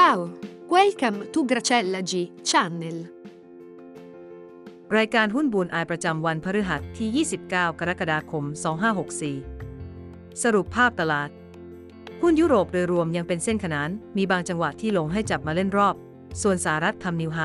[0.00, 0.20] Ciao,
[0.74, 2.12] welcome to Gracella G
[2.48, 2.96] Channel.
[4.96, 8.44] รายการหุ้นบูนอายประจำวันพฤหัสที่ 29 กรกฎาคม
[9.62, 11.30] 2564 สรุปภาพตลาด
[12.22, 15.94] หุ้นยุโรปโดยรวมยังเป็นเส้นขนาน มีบางจังหวะที่ลงให้จับมาเล่นรอบ
[16.42, 17.40] ส่วนสหรัฐทำนิวไฮ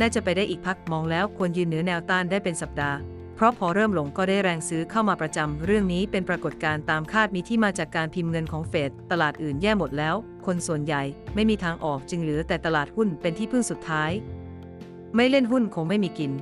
[0.00, 2.98] น่าจะไปได้อีกพักมองแล้วควรยืนเหนือแนวต้านได้เป็นสัปดาห์
[3.34, 11.02] เพราะพอเริ่มลงก็ได้แรงซื้อเข้ามาประจำ เรื่องนี้เป็นปรากฏการณ์ตามคาดมีที่มาจากการพิมพ์เงินของเฟดตลาดอื่นแย่หมดแล้ว คนส่วนใหญ่
[11.34, 14.10] ไม่มีทางออกจึงเหลือแต่ตลาดหุ้นเป็นที่พึ่งสุดท้าย
[15.14, 16.32] ไม่เล่นหุ้นคงไม่มีกิน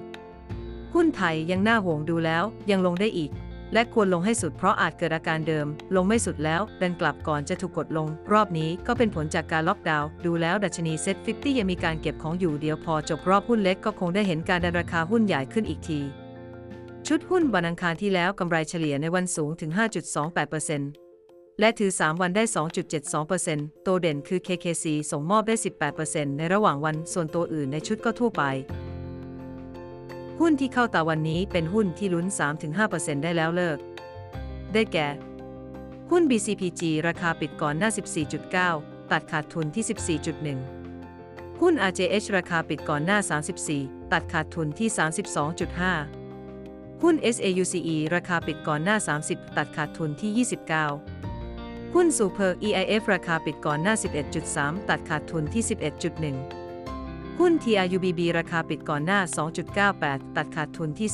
[0.95, 3.31] หุ้นไทยยังน่าห่วงดูแล้วยังลงได้อีก
[3.73, 16.01] และควรลงให้สุดเพราะอาจเกิดอาการเดิม ลงไม่สุดแล้วดันกลับก่อนจะถูกกดลง รอบนี้ก็เป็นผลจากการล็อกดาวน์ดูแล้วดัชนีเซ็ต50ยังมีการเก็บของอยู่เดียวพอจบรอบหุ้นเล็กก็คงได้เห็นการดันราคาหุ้นใหญ่ขึ้นอีกที
[17.07, 21.10] ชุดหุ้นวันอังคารที่แล้วกำไรเฉลี่ยในวันสูงถึง 5.28%
[21.59, 22.45] และถือ 3 วันได้
[23.15, 25.57] 2.72%ตัวเด่นคือ KKC ส่งมอบได้
[25.97, 28.43] 18%ในระหว่างวัน ส่วนตัวอื่นในชุดก็ทั่วไป
[30.41, 32.27] หุ้นที่เข้าตาวันนี้เป็นหุ้นที่ลุ้น
[32.75, 33.79] 3-5%ได้แล้วเลิก
[34.73, 35.09] ได้แก่
[36.11, 37.91] หุ้น BCPG ราคาปิดก่อนหน้า
[38.51, 39.85] 14.9 ตัดขาดทุนที่
[40.89, 43.19] 14.1 หุ้น RJH ราคาปิดก่อนหน้า
[43.71, 44.89] 34 ตัดขาดทุนที่
[46.17, 51.20] 32.5 หุ้น SAUCE ราคาปิดก่อนหน้า 30 ตัดขาดทุนที่ 29
[51.97, 53.95] หุ้น Super EIF ราคาปิดก่อนหน้า
[54.43, 55.63] 11.3 ตัดขาดทุนที่
[56.71, 59.21] 11.1 หุ้น TRUBB ราคาปิดก่อนหน้า
[59.79, 61.09] 2.98 ตัดขาดทุนที่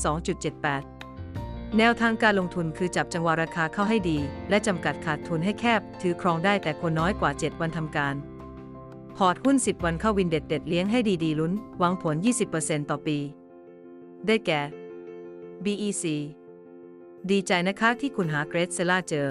[1.06, 4.18] 2.78 แนวทางการลงทุนคือจับจังหวะราคาเข้าให้ดี
[4.50, 8.14] และจำกัดขาดทุนให้แคบ ถือครองได้แต่คนน้อยกว่า 7 วันทำการ
[9.16, 12.16] พอร์ตหุ้น 10 วันเข้าวินเด็ดเด็ดเลี้ยงให้ดีๆลุ้น หวังผล
[12.52, 13.18] 20%ต่อปี
[14.26, 14.60] ได้แก่
[15.64, 16.04] BEC
[17.30, 19.28] ดีใจนะคะที่คุณหาเกรดเซล่าเจอ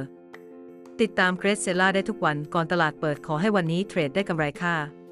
[1.01, 5.04] ติดตามเกรดเซล่าได้ทุกวันก่อนตลาดเปิดขอให้วันนี้เทรดได้กำไรค่ะ